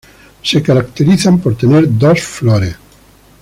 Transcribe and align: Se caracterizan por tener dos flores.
Se 0.41 0.63
caracterizan 0.63 1.37
por 1.37 1.55
tener 1.55 1.85
dos 1.95 2.21
flores. 2.23 2.75